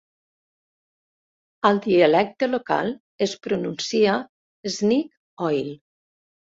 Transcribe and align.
Al 1.69 1.81
dialecte 1.87 2.51
local 2.55 2.91
es 3.29 3.39
pronuncia 3.47 4.19
"snig 4.81 5.49
oil". 5.55 5.75